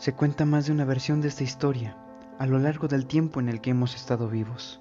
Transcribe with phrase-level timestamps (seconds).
[0.00, 1.94] Se cuenta más de una versión de esta historia
[2.38, 4.80] a lo largo del tiempo en el que hemos estado vivos.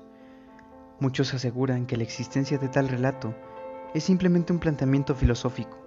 [1.01, 3.35] Muchos aseguran que la existencia de tal relato
[3.93, 5.77] es simplemente un planteamiento filosófico,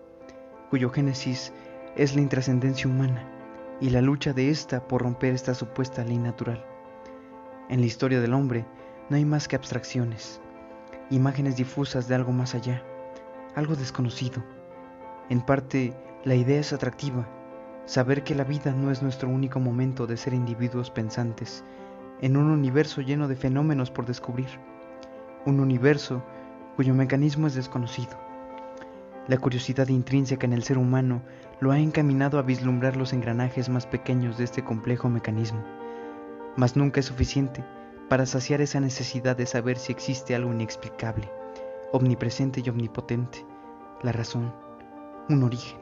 [0.69, 1.51] cuyo génesis
[1.97, 3.27] es la intrascendencia humana
[3.81, 6.63] y la lucha de ésta por romper esta supuesta ley natural.
[7.71, 8.67] En la historia del hombre
[9.09, 10.43] no hay más que abstracciones,
[11.09, 12.83] imágenes difusas de algo más allá,
[13.55, 14.45] algo desconocido.
[15.31, 17.27] En parte, la idea es atractiva,
[17.87, 21.65] saber que la vida no es nuestro único momento de ser individuos pensantes,
[22.21, 24.49] en un universo lleno de fenómenos por descubrir,
[25.45, 26.23] un universo
[26.77, 28.17] cuyo mecanismo es desconocido.
[29.29, 31.23] La curiosidad intrínseca en el ser humano
[31.61, 35.63] lo ha encaminado a vislumbrar los engranajes más pequeños de este complejo mecanismo,
[36.57, 37.65] mas nunca es suficiente
[38.09, 41.31] para saciar esa necesidad de saber si existe algo inexplicable,
[41.93, 43.45] omnipresente y omnipotente,
[44.03, 44.53] la razón,
[45.29, 45.82] un origen.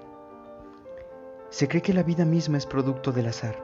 [1.51, 3.57] Se cree que la vida misma es producto del azar.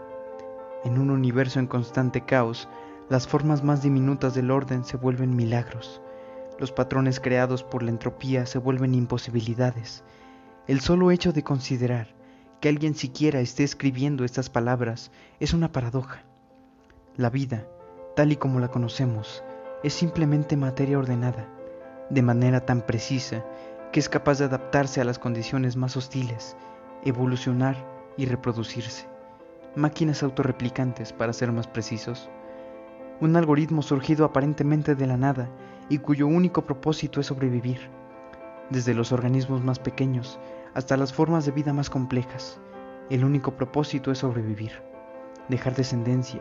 [0.85, 2.69] En un universo en constante caos,
[3.09, 6.03] las formas más diminutas del orden se vuelven milagros.
[6.59, 10.03] Los patrones creados por la entropía se vuelven imposibilidades.
[10.67, 12.09] El solo hecho de considerar
[12.61, 16.25] que alguien siquiera esté escribiendo estas palabras es una paradoja.
[17.17, 17.69] La vida,
[18.17, 19.45] tal y como la conocemos,
[19.85, 21.49] es simplemente materia ordenada,
[22.11, 23.45] de manera tan precisa
[23.93, 26.57] que es capaz de adaptarse a las condiciones más hostiles,
[27.09, 27.77] evolucionar
[28.17, 29.07] y reproducirse.
[29.75, 32.29] Máquinas autorreplicantes, para ser más precisos.
[33.21, 35.49] Un algoritmo surgido aparentemente de la nada
[35.89, 37.89] y cuyo único propósito es sobrevivir,
[38.71, 40.39] desde los organismos más pequeños
[40.75, 42.59] hasta las formas de vida más complejas.
[43.09, 44.73] El único propósito es sobrevivir,
[45.49, 46.41] dejar descendencia,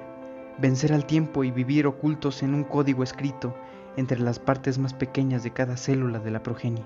[0.58, 3.56] vencer al tiempo y vivir ocultos en un código escrito
[3.98, 6.86] entre las partes más pequeñas de cada célula de la progenie.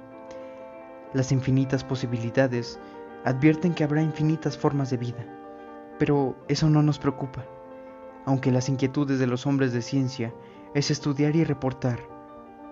[1.14, 2.80] Las infinitas posibilidades
[3.26, 5.26] advierten que habrá infinitas formas de vida,
[5.98, 7.46] pero eso no nos preocupa,
[8.26, 10.34] aunque las inquietudes de los hombres de ciencia
[10.74, 12.00] es estudiar y reportar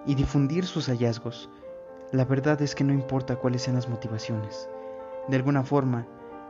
[0.05, 1.49] y difundir sus hallazgos.
[2.11, 4.69] La verdad es que no importa cuáles sean las motivaciones.
[5.27, 6.07] De alguna forma,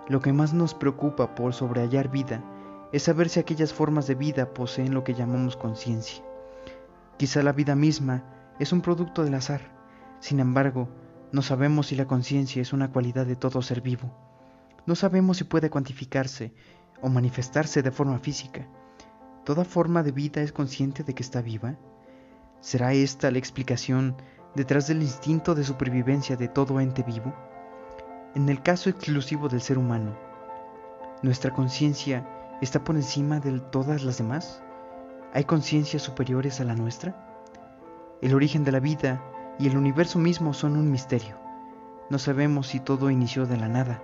[0.08, 2.44] lo que más nos preocupa por sobrehallar vida
[2.92, 6.24] es saber si aquellas formas de vida poseen lo que llamamos conciencia.
[7.18, 8.24] Quizá la vida misma
[8.60, 9.62] es un producto del azar.
[10.20, 10.88] Sin embargo,
[11.32, 14.10] no sabemos si la conciencia es una cualidad de todo ser vivo.
[14.86, 16.54] No sabemos si puede cuantificarse
[17.02, 18.66] o manifestarse de forma física.
[19.44, 21.76] ¿Toda forma de vida es consciente de que está viva?
[22.62, 24.16] ¿Será esta la explicación
[24.56, 27.34] detrás del instinto de supervivencia de todo ente vivo?
[28.34, 30.18] En el caso exclusivo del ser humano,
[31.24, 32.26] ¿nuestra conciencia
[32.62, 34.62] está por encima de todas las demás?
[35.34, 37.16] ¿Hay conciencias superiores a la nuestra?
[38.22, 39.22] El origen de la vida
[39.60, 41.36] y el universo mismo son un misterio.
[42.10, 44.02] No sabemos si todo inició de la nada.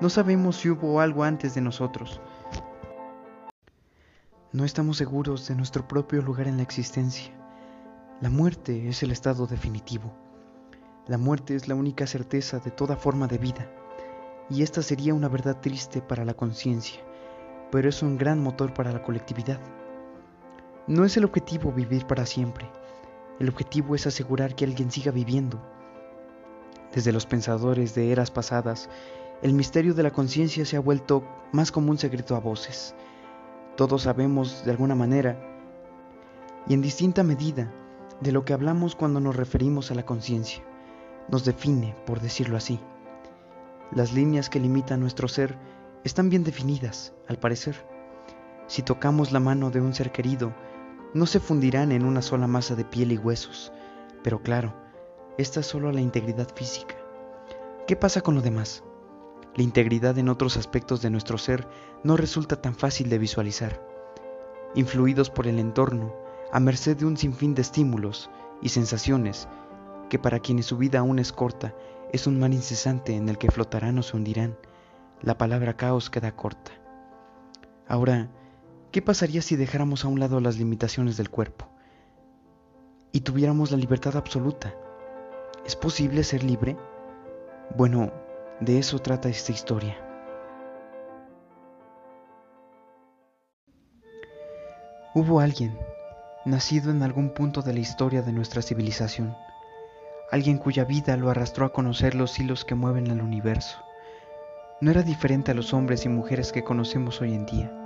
[0.00, 2.20] No sabemos si hubo algo antes de nosotros.
[4.52, 7.32] No estamos seguros de nuestro propio lugar en la existencia.
[8.20, 10.12] La muerte es el estado definitivo.
[11.08, 13.68] La muerte es la única certeza de toda forma de vida,
[14.48, 17.00] y esta sería una verdad triste para la conciencia,
[17.72, 19.58] pero es un gran motor para la colectividad.
[20.86, 22.70] No es el objetivo vivir para siempre,
[23.42, 25.60] el objetivo es asegurar que alguien siga viviendo.
[26.94, 28.88] Desde los pensadores de eras pasadas,
[29.42, 32.94] el misterio de la conciencia se ha vuelto más como un secreto a voces.
[33.76, 35.36] Todos sabemos de alguna manera,
[36.68, 37.72] y en distinta medida,
[38.20, 40.62] de lo que hablamos cuando nos referimos a la conciencia.
[41.28, 42.78] Nos define, por decirlo así.
[43.90, 45.58] Las líneas que limitan nuestro ser
[46.04, 47.74] están bien definidas, al parecer.
[48.68, 50.52] Si tocamos la mano de un ser querido,
[51.14, 53.72] no se fundirán en una sola masa de piel y huesos,
[54.22, 54.74] pero claro,
[55.38, 56.96] esta es solo la integridad física.
[57.86, 58.82] ¿Qué pasa con lo demás?
[59.54, 61.68] La integridad en otros aspectos de nuestro ser
[62.04, 63.86] no resulta tan fácil de visualizar.
[64.74, 66.14] Influidos por el entorno,
[66.52, 68.30] a merced de un sinfín de estímulos
[68.62, 69.48] y sensaciones
[70.08, 71.74] que para quienes su vida aún es corta
[72.12, 74.56] es un mar incesante en el que flotarán o se hundirán,
[75.22, 76.72] la palabra caos queda corta.
[77.88, 78.28] Ahora,
[78.92, 81.66] ¿qué pasaría si dejáramos a un lado las limitaciones del cuerpo
[83.10, 84.74] y tuviéramos la libertad absoluta?
[85.64, 86.76] ¿Es posible ser libre?
[87.74, 88.12] Bueno,
[88.60, 89.96] de eso trata esta historia.
[95.14, 95.78] Hubo alguien
[96.44, 99.34] nacido en algún punto de la historia de nuestra civilización,
[100.30, 103.78] alguien cuya vida lo arrastró a conocer los hilos que mueven el universo.
[104.80, 107.81] No era diferente a los hombres y mujeres que conocemos hoy en día,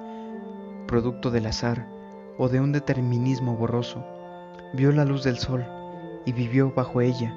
[0.86, 1.86] producto del azar
[2.38, 4.04] o de un determinismo borroso,
[4.72, 5.66] vio la luz del sol
[6.24, 7.34] y vivió bajo ella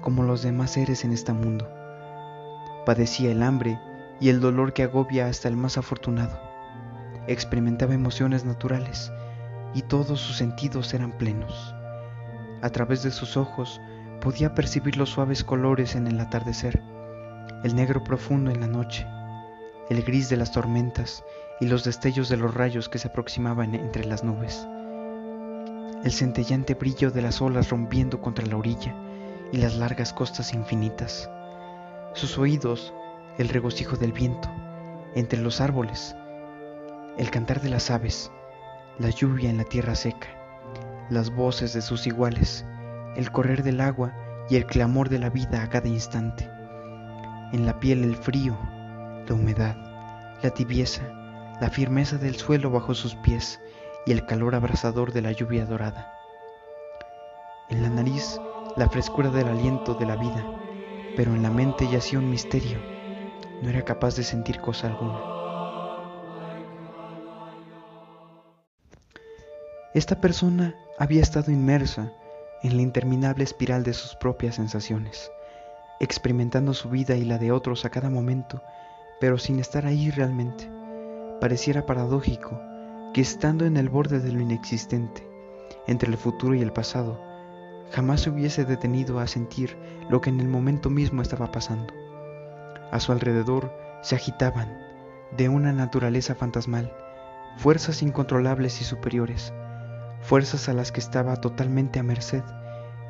[0.00, 1.68] como los demás seres en este mundo.
[2.84, 3.78] Padecía el hambre
[4.20, 6.38] y el dolor que agobia hasta el más afortunado.
[7.28, 9.12] experimentaba emociones naturales
[9.74, 11.74] y todos sus sentidos eran plenos.
[12.62, 13.80] A través de sus ojos
[14.20, 16.82] podía percibir los suaves colores en el atardecer,
[17.62, 19.06] el negro profundo en la noche,
[19.88, 21.24] el gris de las tormentas
[21.60, 24.66] y los destellos de los rayos que se aproximaban entre las nubes,
[26.04, 28.94] el centellante brillo de las olas rompiendo contra la orilla
[29.52, 31.30] y las largas costas infinitas,
[32.14, 32.92] sus oídos,
[33.38, 34.50] el regocijo del viento,
[35.14, 36.16] entre los árboles,
[37.18, 38.32] el cantar de las aves,
[38.98, 40.28] la lluvia en la tierra seca,
[41.10, 42.66] las voces de sus iguales,
[43.16, 44.14] el correr del agua
[44.48, 46.48] y el clamor de la vida a cada instante.
[47.52, 48.58] En la piel el frío,
[49.28, 49.76] la humedad,
[50.42, 51.02] la tibieza,
[51.62, 53.60] la firmeza del suelo bajo sus pies
[54.04, 56.12] y el calor abrasador de la lluvia dorada.
[57.68, 58.40] En la nariz
[58.76, 60.44] la frescura del aliento de la vida,
[61.14, 62.80] pero en la mente yacía un misterio.
[63.62, 65.20] No era capaz de sentir cosa alguna.
[69.94, 72.12] Esta persona había estado inmersa
[72.64, 75.30] en la interminable espiral de sus propias sensaciones,
[76.00, 78.60] experimentando su vida y la de otros a cada momento,
[79.20, 80.81] pero sin estar ahí realmente.
[81.42, 82.60] Pareciera paradójico
[83.12, 85.26] que estando en el borde de lo inexistente,
[85.88, 87.20] entre el futuro y el pasado,
[87.90, 89.76] jamás se hubiese detenido a sentir
[90.08, 91.92] lo que en el momento mismo estaba pasando.
[92.92, 93.72] A su alrededor
[94.02, 94.78] se agitaban,
[95.36, 96.94] de una naturaleza fantasmal,
[97.56, 99.52] fuerzas incontrolables y superiores,
[100.20, 102.44] fuerzas a las que estaba totalmente a merced,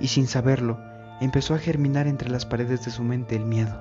[0.01, 0.79] y sin saberlo,
[1.21, 3.79] empezó a germinar entre las paredes de su mente el miedo,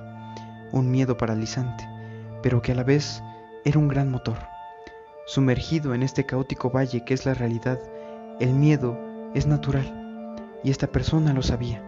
[0.72, 1.88] un miedo paralizante,
[2.42, 3.22] pero que a la vez
[3.64, 4.38] era un gran motor.
[5.26, 7.78] Sumergido en este caótico valle que es la realidad,
[8.40, 8.98] el miedo
[9.34, 11.82] es natural, y esta persona lo sabía,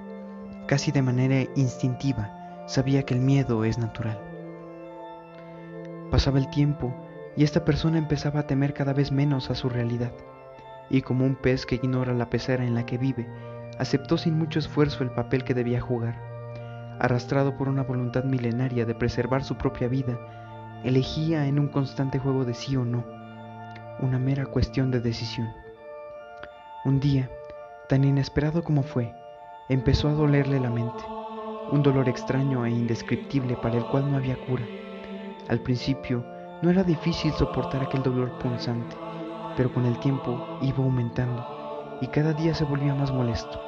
[0.67, 4.21] casi de manera instintiva, sabía que el miedo es natural.
[6.11, 6.94] Pasaba el tiempo
[7.37, 10.12] y esta persona empezaba a temer cada vez menos a su realidad
[10.91, 13.26] y como un pez que ignora la pecera en la que vive,
[13.79, 16.15] aceptó sin mucho esfuerzo el papel que debía jugar.
[17.00, 20.44] Arrastrado por una voluntad milenaria de preservar su propia vida,
[20.85, 23.05] elegía en un constante juego de sí o no,
[24.01, 25.49] una mera cuestión de decisión.
[26.85, 27.31] Un día,
[27.89, 29.15] tan inesperado como fue,
[29.71, 31.03] empezó a dolerle la mente,
[31.73, 34.65] un dolor extraño e indescriptible para el cual no había cura.
[35.49, 36.23] Al principio,
[36.61, 38.95] no era difícil soportar aquel dolor punzante,
[39.57, 43.59] pero con el tiempo iba aumentando y cada día se volvía más molesto.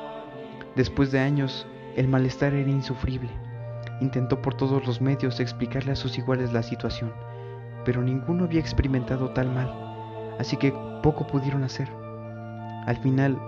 [0.75, 1.67] Después de años,
[1.97, 3.31] el malestar era insufrible.
[4.01, 7.13] Intentó por todos los medios explicarle a sus iguales la situación,
[7.85, 9.73] pero ninguno había experimentado tal mal,
[10.39, 10.73] así que
[11.03, 11.89] poco pudieron hacer.
[12.87, 13.41] Al final,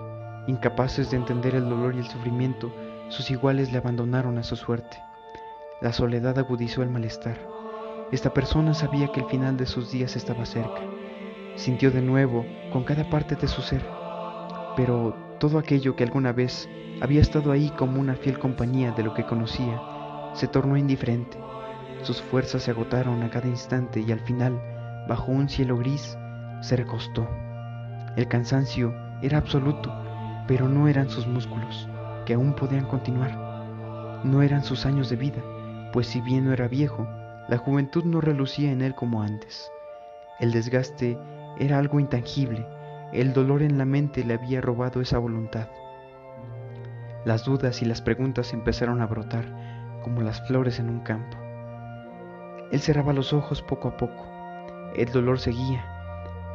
[0.47, 2.73] incapaces de entender el dolor y el sufrimiento,
[3.09, 4.97] sus iguales le abandonaron a su suerte.
[5.81, 7.37] La soledad agudizó el malestar.
[8.11, 10.81] Esta persona sabía que el final de sus días estaba cerca
[11.59, 13.85] sintió de nuevo con cada parte de su ser,
[14.77, 16.69] pero todo aquello que alguna vez
[17.01, 19.81] había estado ahí como una fiel compañía de lo que conocía,
[20.33, 21.37] se tornó indiferente.
[22.03, 24.61] Sus fuerzas se agotaron a cada instante y al final,
[25.07, 26.17] bajo un cielo gris,
[26.61, 27.27] se recostó.
[28.15, 29.93] El cansancio era absoluto,
[30.47, 31.87] pero no eran sus músculos,
[32.25, 34.23] que aún podían continuar.
[34.23, 35.41] No eran sus años de vida,
[35.93, 37.07] pues si bien no era viejo,
[37.47, 39.71] la juventud no relucía en él como antes.
[40.39, 41.17] El desgaste
[41.59, 42.65] era algo intangible,
[43.11, 45.67] el dolor en la mente le había robado esa voluntad.
[47.25, 49.45] Las dudas y las preguntas empezaron a brotar
[50.03, 51.37] como las flores en un campo.
[52.71, 54.25] Él cerraba los ojos poco a poco.
[54.95, 55.83] El dolor seguía,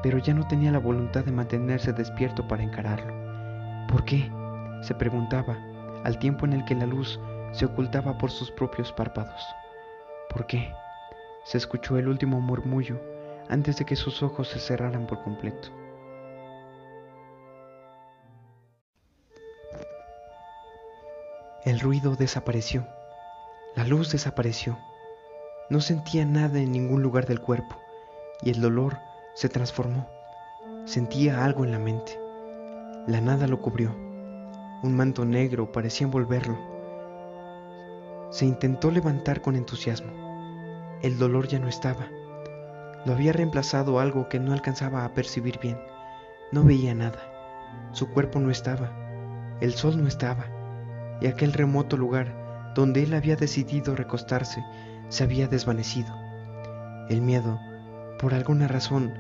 [0.03, 3.13] pero ya no tenía la voluntad de mantenerse despierto para encararlo.
[3.89, 4.31] ¿Por qué?
[4.83, 5.57] se preguntaba,
[6.05, 7.19] al tiempo en el que la luz
[7.53, 9.43] se ocultaba por sus propios párpados.
[10.29, 10.73] ¿Por qué?
[11.45, 13.01] Se escuchó el último murmullo
[13.49, 15.69] antes de que sus ojos se cerraran por completo.
[21.65, 22.87] El ruido desapareció,
[23.75, 24.79] la luz desapareció,
[25.71, 27.77] no sentía nada en ningún lugar del cuerpo
[28.43, 28.99] y el dolor
[29.35, 30.09] se transformó.
[30.85, 32.21] Sentía algo en la mente.
[33.07, 33.91] La nada lo cubrió.
[34.83, 36.59] Un manto negro parecía envolverlo.
[38.31, 40.13] Se intentó levantar con entusiasmo.
[41.03, 42.07] El dolor ya no estaba
[43.05, 45.79] lo había reemplazado algo que no alcanzaba a percibir bien.
[46.53, 47.19] No veía nada.
[47.93, 48.91] Su cuerpo no estaba.
[49.61, 50.47] El sol no estaba.
[51.21, 52.35] Y aquel remoto lugar
[52.75, 54.65] donde él había decidido recostarse
[55.09, 56.15] se había desvanecido.
[57.09, 57.61] El miedo,
[58.19, 59.15] por alguna razón,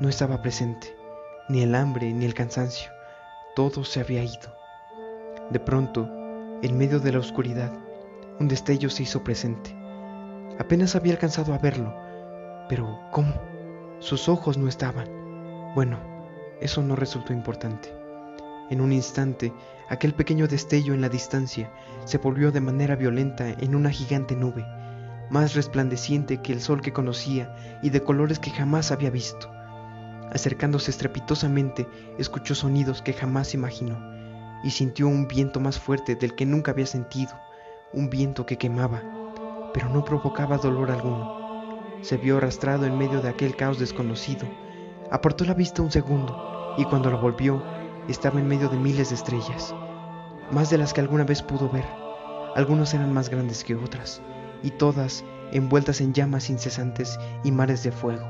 [0.00, 0.96] no estaba presente.
[1.48, 2.90] Ni el hambre ni el cansancio.
[3.56, 4.54] Todo se había ido.
[5.50, 6.08] De pronto,
[6.62, 7.72] en medio de la oscuridad,
[8.38, 9.74] un destello se hizo presente.
[10.58, 11.94] Apenas había alcanzado a verlo,
[12.68, 13.34] pero ¿cómo?
[14.00, 15.06] sus ojos no estaban.
[15.74, 15.98] Bueno,
[16.60, 17.99] eso no resultó importante.
[18.70, 19.52] En un instante,
[19.88, 21.72] aquel pequeño destello en la distancia
[22.04, 24.64] se volvió de manera violenta en una gigante nube,
[25.28, 29.50] más resplandeciente que el sol que conocía y de colores que jamás había visto.
[30.32, 33.98] Acercándose estrepitosamente, escuchó sonidos que jamás imaginó
[34.62, 37.32] y sintió un viento más fuerte del que nunca había sentido,
[37.92, 39.02] un viento que quemaba,
[39.74, 41.80] pero no provocaba dolor alguno.
[42.02, 44.46] Se vio arrastrado en medio de aquel caos desconocido,
[45.10, 47.79] apartó la vista un segundo y cuando lo volvió
[48.10, 49.74] estaba en medio de miles de estrellas,
[50.50, 51.84] más de las que alguna vez pudo ver.
[52.56, 54.20] Algunas eran más grandes que otras,
[54.62, 58.26] y todas envueltas en llamas incesantes y mares de fuego.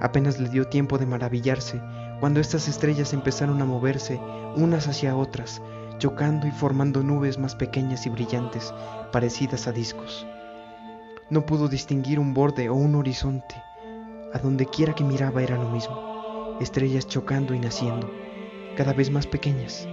[0.00, 1.80] Apenas le dio tiempo de maravillarse
[2.20, 4.20] cuando estas estrellas empezaron a moverse
[4.56, 5.62] unas hacia otras,
[5.98, 8.74] chocando y formando nubes más pequeñas y brillantes,
[9.12, 10.26] parecidas a discos.
[11.28, 13.54] No pudo distinguir un borde o un horizonte.
[14.32, 18.10] A donde quiera que miraba era lo mismo, estrellas chocando y naciendo,
[18.80, 19.86] cada vez más pequeñas.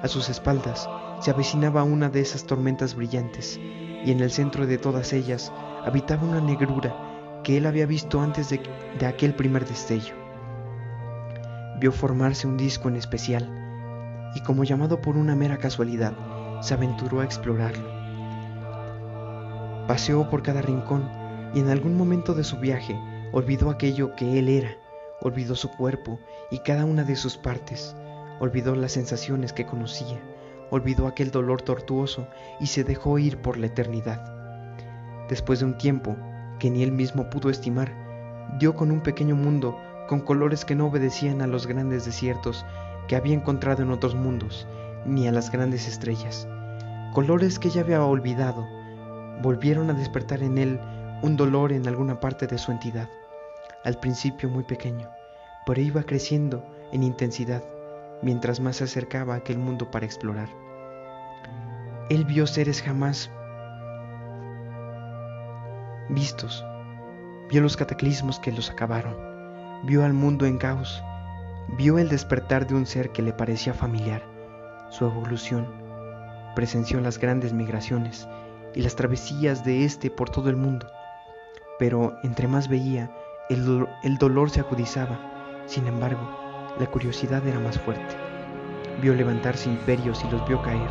[0.00, 0.88] A sus espaldas
[1.20, 3.60] se avecinaba una de esas tormentas brillantes,
[4.06, 5.52] y en el centro de todas ellas
[5.84, 6.96] habitaba una negrura
[7.44, 8.62] que él había visto antes de,
[8.98, 10.14] de aquel primer destello.
[11.78, 13.50] Vio formarse un disco en especial,
[14.34, 16.14] y como llamado por una mera casualidad,
[16.62, 17.86] se aventuró a explorarlo.
[19.86, 21.06] Paseó por cada rincón
[21.54, 22.98] y en algún momento de su viaje
[23.30, 24.74] olvidó aquello que él era,
[25.20, 26.18] olvidó su cuerpo
[26.50, 27.94] y cada una de sus partes,
[28.42, 30.20] olvidó las sensaciones que conocía,
[30.68, 32.26] olvidó aquel dolor tortuoso
[32.58, 34.20] y se dejó ir por la eternidad.
[35.28, 36.16] Después de un tiempo
[36.58, 37.94] que ni él mismo pudo estimar,
[38.58, 42.66] dio con un pequeño mundo con colores que no obedecían a los grandes desiertos
[43.06, 44.66] que había encontrado en otros mundos,
[45.06, 46.48] ni a las grandes estrellas.
[47.14, 48.66] Colores que ya había olvidado,
[49.40, 50.80] volvieron a despertar en él
[51.22, 53.08] un dolor en alguna parte de su entidad,
[53.84, 55.08] al principio muy pequeño,
[55.64, 57.62] pero iba creciendo en intensidad
[58.22, 60.48] mientras más se acercaba a aquel mundo para explorar.
[62.08, 63.30] Él vio seres jamás
[66.08, 66.64] vistos,
[67.50, 69.16] vio los cataclismos que los acabaron,
[69.84, 71.02] vio al mundo en caos,
[71.76, 74.22] vio el despertar de un ser que le parecía familiar,
[74.90, 75.66] su evolución,
[76.54, 78.28] presenció las grandes migraciones
[78.74, 80.86] y las travesías de éste por todo el mundo,
[81.78, 83.10] pero entre más veía,
[83.48, 86.41] el, el dolor se acudizaba, sin embargo,
[86.78, 88.16] la curiosidad era más fuerte.
[89.00, 90.88] Vio levantarse imperios y los vio caer.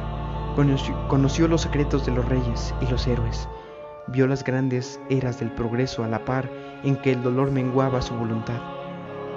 [0.55, 3.47] Conoció, los secretos de los reyes y los héroes.
[4.07, 6.49] Vio las grandes eras del progreso a la par
[6.83, 8.59] en que el dolor menguaba su voluntad.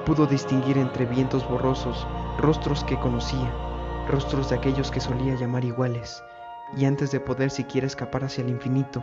[0.04, 2.06] Pudo distinguir entre vientos borrosos
[2.38, 3.52] rostros que conocía,
[4.08, 6.22] rostros de aquellos que solía llamar iguales,
[6.76, 9.02] y antes de poder siquiera escapar hacia el infinito,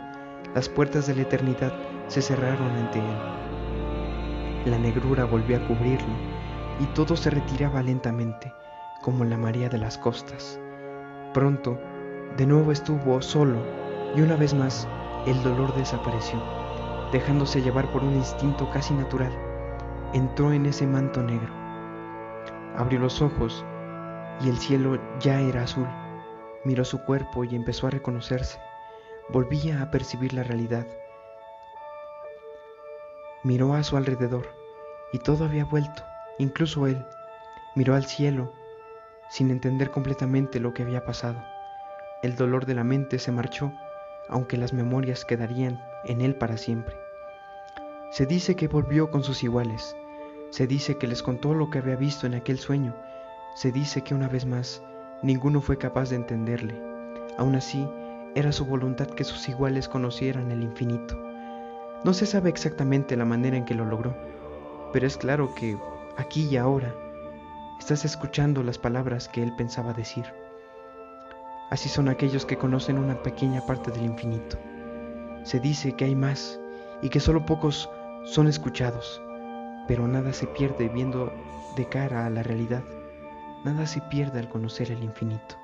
[0.54, 1.72] las puertas de la eternidad
[2.08, 4.70] se cerraron ante él.
[4.70, 6.31] La negrura volvió a cubrirlo
[6.80, 8.52] y todo se retiraba lentamente,
[9.02, 10.58] como la marea de las costas.
[11.34, 11.78] Pronto,
[12.36, 13.58] de nuevo estuvo solo
[14.14, 14.88] y una vez más
[15.26, 16.42] el dolor desapareció,
[17.12, 19.32] dejándose llevar por un instinto casi natural.
[20.12, 21.52] Entró en ese manto negro.
[22.76, 23.64] Abrió los ojos
[24.40, 25.88] y el cielo ya era azul.
[26.64, 28.58] Miró su cuerpo y empezó a reconocerse.
[29.30, 30.86] Volvía a percibir la realidad.
[33.42, 34.46] Miró a su alrededor
[35.12, 36.02] y todo había vuelto.
[36.38, 37.04] Incluso él
[37.74, 38.52] miró al cielo
[39.30, 41.42] sin entender completamente lo que había pasado.
[42.22, 43.72] El dolor de la mente se marchó,
[44.28, 46.94] aunque las memorias quedarían en él para siempre.
[48.10, 49.96] Se dice que volvió con sus iguales,
[50.50, 52.94] se dice que les contó lo que había visto en aquel sueño,
[53.54, 54.82] se dice que una vez más
[55.22, 56.78] ninguno fue capaz de entenderle.
[57.38, 57.88] Aún así,
[58.34, 61.16] era su voluntad que sus iguales conocieran el infinito.
[62.04, 64.14] No se sabe exactamente la manera en que lo logró,
[64.92, 65.78] pero es claro que
[66.16, 66.94] aquí y ahora,
[67.78, 70.24] estás escuchando las palabras que él pensaba decir.
[71.70, 74.58] Así son aquellos que conocen una pequeña parte del infinito.
[75.42, 76.60] Se dice que hay más
[77.00, 77.88] y que solo pocos
[78.24, 79.20] son escuchados,
[79.88, 81.32] pero nada se pierde viendo
[81.76, 82.82] de cara a la realidad,
[83.64, 85.61] nada se pierde al conocer el infinito.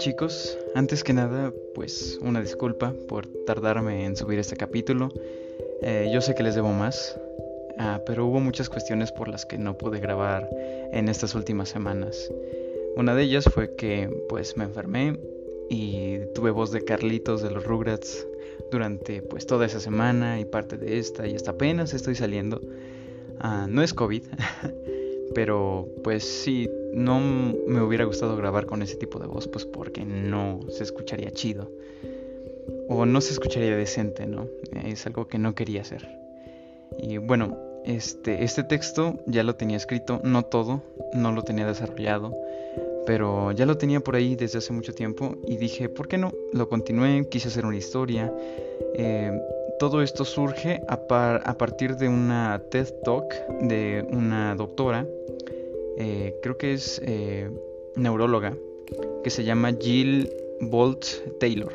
[0.00, 5.10] Chicos, antes que nada, pues una disculpa por tardarme en subir este capítulo.
[5.82, 7.20] Eh, yo sé que les debo más,
[7.78, 10.48] ah, pero hubo muchas cuestiones por las que no pude grabar
[10.92, 12.32] en estas últimas semanas.
[12.96, 15.20] Una de ellas fue que pues me enfermé
[15.68, 18.26] y tuve voz de Carlitos de los Rugrats
[18.70, 22.62] durante pues toda esa semana y parte de esta y hasta apenas estoy saliendo.
[23.38, 24.22] Ah, no es COVID,
[25.34, 30.04] pero pues sí no me hubiera gustado grabar con ese tipo de voz, pues porque
[30.04, 31.70] no se escucharía chido.
[32.88, 34.48] O no se escucharía decente, ¿no?
[34.84, 36.08] Es algo que no quería hacer.
[36.98, 40.82] Y bueno, este, este texto ya lo tenía escrito, no todo,
[41.14, 42.36] no lo tenía desarrollado,
[43.06, 46.32] pero ya lo tenía por ahí desde hace mucho tiempo y dije, ¿por qué no?
[46.52, 48.32] Lo continué, quise hacer una historia.
[48.94, 49.32] Eh,
[49.78, 51.00] todo esto surge a,
[51.36, 53.32] a, partir de una TED Talk
[53.62, 55.06] de una doctora,
[56.00, 57.50] eh, creo que es eh,
[57.94, 58.56] neuróloga,
[59.22, 60.30] que se llama Jill
[60.62, 61.04] Bolt
[61.38, 61.72] Taylor.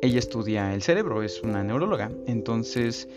[0.00, 2.12] Ella estudia el cerebro, es una neuróloga.
[2.26, 3.08] Entonces,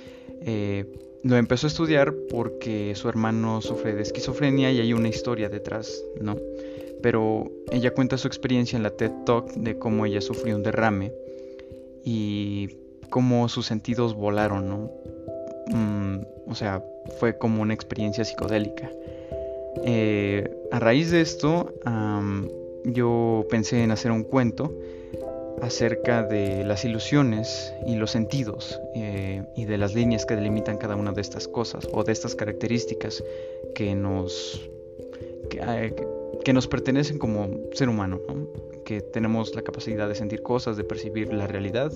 [1.24, 6.04] lo empezó a estudiar porque su hermano sufre de esquizofrenia y hay una historia detrás,
[6.20, 6.36] ¿no?
[7.04, 11.14] Pero ella cuenta su experiencia en la TED Talk de cómo ella sufrió un derrame
[12.04, 12.70] y
[13.12, 14.92] cómo sus sentidos volaron, ¿no?
[15.68, 16.84] Mm, o sea,
[17.20, 18.90] fue como una experiencia psicodélica.
[19.86, 21.74] Eh, a raíz de esto,
[22.84, 24.74] yo pensé en hacer un cuento
[25.62, 30.96] acerca de las ilusiones y los sentidos eh, y de las líneas que delimitan cada
[30.96, 33.24] una de estas cosas o de estas características
[33.76, 34.70] que nos
[35.50, 38.20] que, eh, nos pertenecen como ser humano,
[38.86, 41.92] que tenemos la capacidad de sentir cosas, de percibir la realidad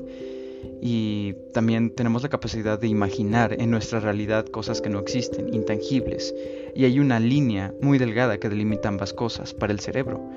[0.82, 6.34] y también tenemos la capacidad de imaginar en nuestra realidad cosas que no existen, intangibles.
[6.76, 10.30] Y hay una línea muy delgada que delimita ambas cosas para el cerebro,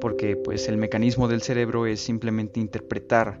[0.00, 3.40] porque pues el mecanismo del cerebro es simplemente interpretar,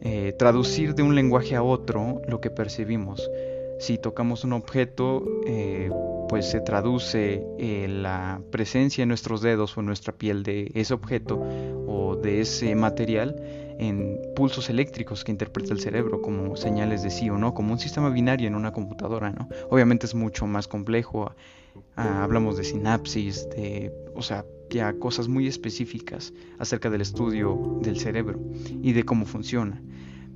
[0.00, 3.30] eh, traducir de un lenguaje a otro lo que percibimos.
[3.78, 5.90] Si tocamos un objeto, eh,
[6.28, 10.94] pues se traduce eh, la presencia en nuestros dedos o en nuestra piel de ese
[10.94, 11.40] objeto
[11.86, 13.36] o de ese material
[13.78, 17.78] en pulsos eléctricos que interpreta el cerebro como señales de sí o no, como un
[17.78, 19.48] sistema binario en una computadora, ¿no?
[19.70, 21.32] Obviamente es mucho más complejo,
[21.96, 27.98] ah, hablamos de sinapsis, de, o sea, ya cosas muy específicas acerca del estudio del
[27.98, 28.40] cerebro
[28.82, 29.80] y de cómo funciona.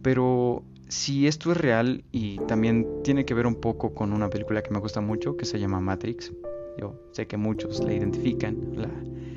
[0.03, 4.63] Pero si esto es real y también tiene que ver un poco con una película
[4.63, 6.33] que me gusta mucho que se llama Matrix,
[6.79, 8.91] yo sé que muchos la identifican, la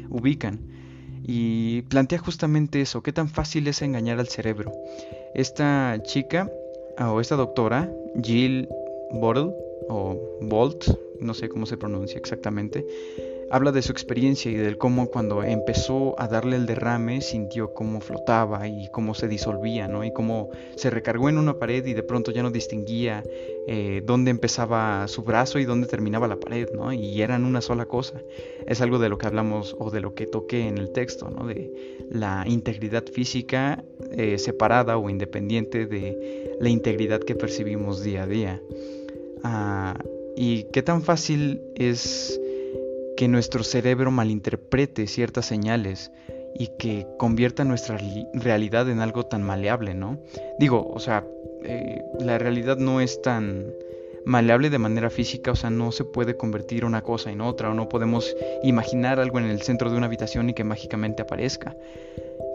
[0.10, 0.60] ubican,
[1.26, 4.72] y plantea justamente eso, qué tan fácil es engañar al cerebro.
[5.34, 6.52] Esta chica
[7.00, 8.68] o esta doctora, Jill
[9.12, 9.52] Bottle
[9.90, 10.86] o Bolt,
[11.20, 12.86] no sé cómo se pronuncia exactamente,
[13.50, 18.02] habla de su experiencia y del cómo cuando empezó a darle el derrame sintió cómo
[18.02, 20.04] flotaba y cómo se disolvía, ¿no?
[20.04, 23.24] Y cómo se recargó en una pared y de pronto ya no distinguía
[23.68, 26.92] eh, dónde empezaba su brazo y dónde terminaba la pared, ¿no?
[26.92, 28.22] Y eran una sola cosa.
[28.66, 31.46] Es algo de lo que hablamos o de lo que toqué en el texto, ¿no?
[31.46, 31.72] De
[32.10, 38.62] la integridad física eh, separada o independiente de la integridad que percibimos día a día.
[39.44, 40.00] Ah,
[40.36, 42.40] y qué tan fácil es
[43.18, 46.12] que nuestro cerebro malinterprete ciertas señales
[46.56, 47.98] y que convierta nuestra
[48.34, 50.20] realidad en algo tan maleable, ¿no?
[50.60, 51.26] Digo, o sea,
[51.64, 53.66] eh, la realidad no es tan
[54.26, 57.74] maleable de manera física, o sea, no se puede convertir una cosa en otra, o
[57.74, 61.76] no podemos imaginar algo en el centro de una habitación y que mágicamente aparezca.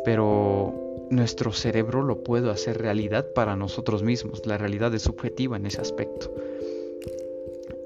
[0.04, 5.66] Pero nuestro cerebro lo puede hacer realidad para nosotros mismos, la realidad es subjetiva en
[5.66, 6.32] ese aspecto.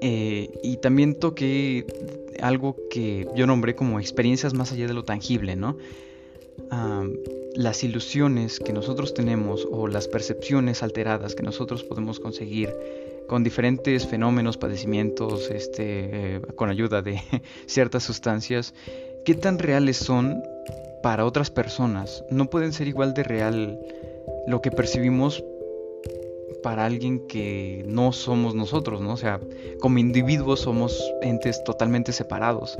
[0.05, 1.85] Eh, y también toqué
[2.41, 5.77] algo que yo nombré como experiencias más allá de lo tangible, ¿no?
[7.55, 12.73] las ilusiones que nosotros tenemos o las percepciones alteradas que nosotros podemos conseguir
[13.27, 17.21] con diferentes fenómenos, padecimientos, este, eh, con ayuda de
[17.67, 18.73] ciertas sustancias,
[19.23, 20.43] ¿qué tan reales son
[21.01, 22.23] para otras personas?
[22.29, 23.79] No pueden ser igual de real
[24.47, 25.43] lo que percibimos
[26.63, 29.13] para alguien que no somos nosotros, ¿no?
[29.13, 29.39] O sea,
[29.79, 32.79] como individuos somos entes totalmente separados.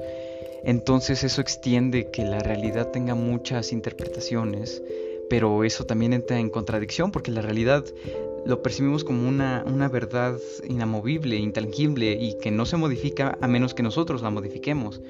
[0.64, 4.82] Entonces eso extiende que la realidad tenga muchas interpretaciones,
[5.30, 7.86] pero eso también entra en contradicción porque la realidad
[8.46, 13.74] lo percibimos como una, una verdad inamovible, intangible y que no se modifica a menos
[13.74, 15.02] que nosotros la modifiquemos,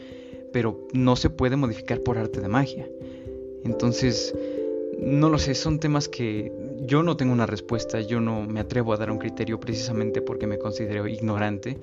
[0.52, 2.88] pero no se puede modificar por arte de magia.
[3.64, 4.36] Entonces,
[5.00, 6.52] no lo sé, son temas que
[6.86, 10.48] yo no tengo una respuesta, yo no me atrevo a dar un criterio precisamente porque
[10.48, 11.80] me considero ignorante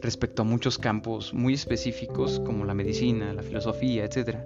[0.00, 4.38] respecto a muchos campos muy específicos como la medicina, la filosofía, etc.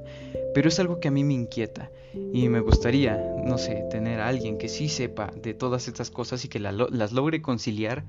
[0.54, 1.90] Pero es algo que a mí me inquieta
[2.32, 6.44] y me gustaría, no sé, tener a alguien que sí sepa de todas estas cosas
[6.44, 8.04] y que las logre conciliar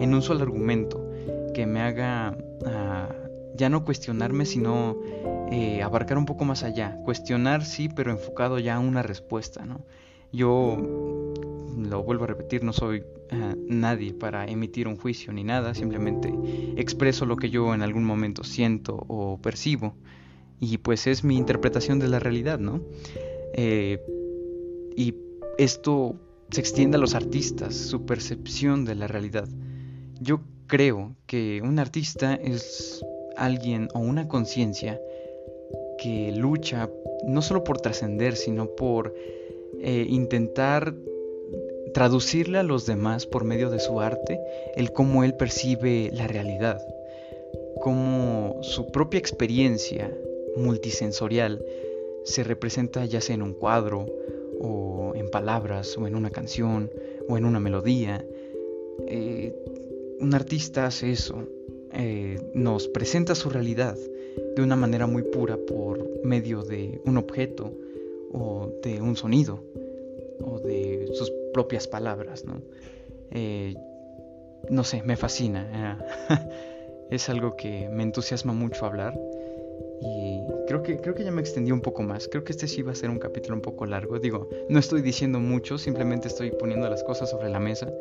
[0.00, 1.06] en un solo argumento,
[1.52, 2.36] que me haga
[2.66, 3.08] ah,
[3.54, 4.98] ya no cuestionarme, sino
[5.52, 6.96] eh, abarcar un poco más allá.
[7.04, 9.84] Cuestionar sí, pero enfocado ya a una respuesta, ¿no?
[10.34, 10.76] Yo
[11.78, 16.32] lo vuelvo a repetir, no soy eh, nadie para emitir un juicio ni nada, simplemente
[16.76, 19.94] expreso lo que yo en algún momento siento o percibo
[20.60, 22.80] y pues es mi interpretación de la realidad, ¿no?
[23.54, 24.00] Eh,
[24.96, 25.14] y
[25.58, 26.16] esto
[26.50, 29.48] se extiende a los artistas, su percepción de la realidad.
[30.20, 33.04] Yo creo que un artista es
[33.36, 35.00] alguien o una conciencia
[35.98, 36.90] que lucha
[37.26, 39.14] no solo por trascender, sino por
[39.80, 40.94] eh, intentar
[41.92, 44.40] traducirle a los demás por medio de su arte
[44.76, 46.80] el cómo él percibe la realidad,
[47.80, 50.10] cómo su propia experiencia
[50.56, 51.64] multisensorial
[52.24, 54.06] se representa ya sea en un cuadro
[54.60, 56.90] o en palabras o en una canción
[57.28, 58.24] o en una melodía.
[59.06, 59.54] Eh,
[60.20, 61.46] un artista hace eso,
[61.92, 63.96] eh, nos presenta su realidad
[64.56, 67.72] de una manera muy pura por medio de un objeto
[68.34, 69.62] o de un sonido
[70.40, 72.60] o de sus propias palabras, ¿no?
[73.30, 73.74] Eh,
[74.70, 75.98] no sé, me fascina.
[77.10, 79.14] es algo que me entusiasma mucho hablar
[80.00, 82.28] y creo que, creo que ya me extendí un poco más.
[82.28, 84.18] Creo que este sí va a ser un capítulo un poco largo.
[84.18, 87.92] Digo, no estoy diciendo mucho, simplemente estoy poniendo las cosas sobre la mesa.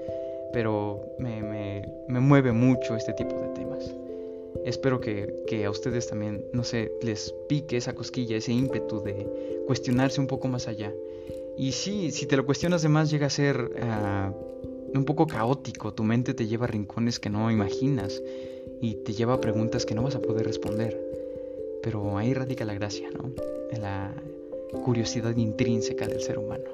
[0.52, 3.94] Pero me, me, me mueve mucho este tipo de temas.
[4.66, 9.28] Espero que, que, a ustedes también, no sé, les pique esa cosquilla, ese ímpetu de
[9.68, 10.94] cuestionarse un poco más allá.
[11.58, 15.94] Y sí, si te lo cuestionas de más llega a ser uh, un poco caótico.
[15.94, 18.22] Tu mente te lleva a rincones que no imaginas
[18.82, 21.00] y te lleva a preguntas que no vas a poder responder.
[21.82, 23.32] Pero ahí radica la gracia, ¿no?
[23.80, 24.14] La
[24.84, 26.70] curiosidad intrínseca del ser humano.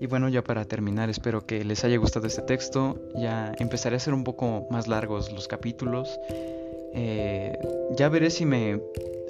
[0.00, 2.98] Y bueno, ya para terminar, espero que les haya gustado este texto.
[3.14, 6.18] Ya empezaré a hacer un poco más largos los capítulos.
[6.94, 7.58] Eh,
[7.96, 8.80] ya veré si me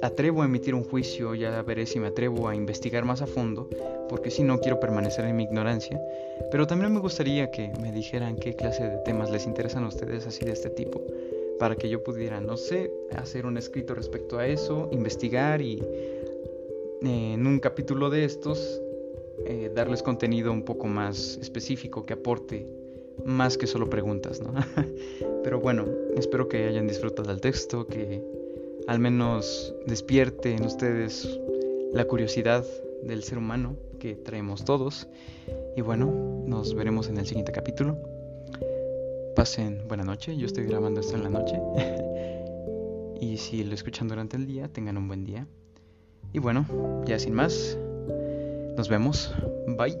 [0.01, 3.69] atrevo a emitir un juicio, ya veré si me atrevo a investigar más a fondo,
[4.09, 6.01] porque si no quiero permanecer en mi ignorancia.
[6.51, 10.25] Pero también me gustaría que me dijeran qué clase de temas les interesan a ustedes
[10.27, 11.01] así de este tipo
[11.59, 15.79] para que yo pudiera, no sé, hacer un escrito respecto a eso, investigar y
[17.03, 18.81] eh, en un capítulo de estos
[19.45, 22.65] eh, darles contenido un poco más específico que aporte
[23.25, 24.53] más que solo preguntas, ¿no?
[25.43, 28.23] Pero bueno, espero que hayan disfrutado del texto, que
[28.87, 31.39] al menos despierte en ustedes
[31.93, 32.65] la curiosidad
[33.03, 35.07] del ser humano que traemos todos.
[35.75, 37.97] Y bueno, nos veremos en el siguiente capítulo.
[39.35, 41.59] Pasen buena noche, yo estoy grabando esto en la noche.
[43.21, 45.47] y si lo escuchan durante el día, tengan un buen día.
[46.33, 46.65] Y bueno,
[47.05, 47.77] ya sin más,
[48.77, 49.33] nos vemos.
[49.77, 49.97] Bye.